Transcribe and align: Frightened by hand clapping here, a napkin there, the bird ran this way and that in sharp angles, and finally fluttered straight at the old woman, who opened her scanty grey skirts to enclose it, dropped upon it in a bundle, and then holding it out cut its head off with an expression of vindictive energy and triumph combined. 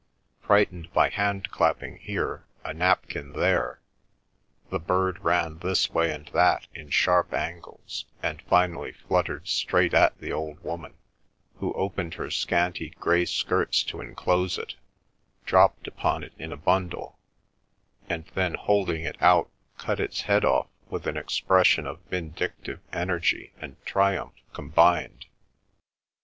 Frightened 0.41 0.91
by 0.93 1.09
hand 1.09 1.51
clapping 1.51 1.97
here, 1.97 2.47
a 2.63 2.73
napkin 2.73 3.33
there, 3.33 3.81
the 4.71 4.79
bird 4.79 5.19
ran 5.19 5.59
this 5.59 5.91
way 5.91 6.11
and 6.11 6.25
that 6.29 6.65
in 6.73 6.89
sharp 6.89 7.35
angles, 7.35 8.05
and 8.23 8.41
finally 8.41 8.93
fluttered 8.93 9.47
straight 9.47 9.93
at 9.93 10.17
the 10.17 10.31
old 10.33 10.59
woman, 10.63 10.95
who 11.57 11.71
opened 11.73 12.15
her 12.15 12.31
scanty 12.31 12.89
grey 12.99 13.25
skirts 13.25 13.83
to 13.83 14.01
enclose 14.01 14.57
it, 14.57 14.73
dropped 15.45 15.87
upon 15.87 16.23
it 16.23 16.33
in 16.39 16.51
a 16.51 16.57
bundle, 16.57 17.19
and 18.09 18.25
then 18.33 18.55
holding 18.55 19.03
it 19.03 19.21
out 19.21 19.51
cut 19.77 19.99
its 19.99 20.21
head 20.21 20.43
off 20.43 20.65
with 20.89 21.05
an 21.05 21.15
expression 21.15 21.85
of 21.85 22.01
vindictive 22.09 22.79
energy 22.91 23.53
and 23.61 23.75
triumph 23.85 24.33
combined. 24.51 25.27